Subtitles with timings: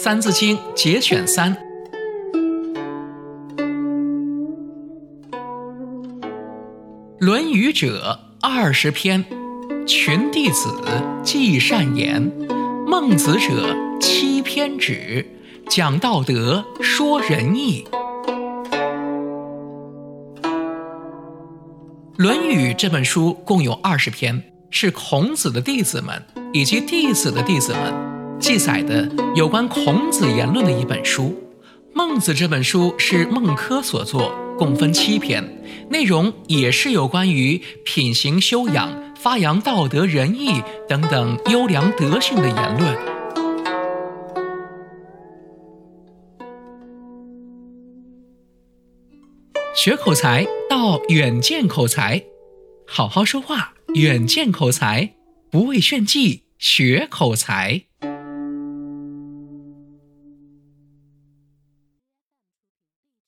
[0.00, 1.52] 三字经节选三，
[7.18, 9.24] 《论语》者二十篇，
[9.88, 10.68] 群弟子
[11.24, 12.30] 记善言；
[12.86, 15.26] 孟子者七篇止，
[15.68, 17.84] 讲道德，说仁义。
[22.16, 24.40] 《论语》这本书共有二十篇，
[24.70, 31.36] 是孔子的弟子们以及弟子的弟子们记载的有关孔子言论的一本书。
[31.92, 35.42] 孟子这本书是孟轲所作，共分七篇，
[35.90, 42.96] 内容也是有关于品行修养、发扬道德仁义等等优良德性的言论。
[49.74, 52.22] 学口才到远见口才，
[52.86, 55.14] 好好说话，远见口才，
[55.50, 57.87] 不畏炫技，学口才。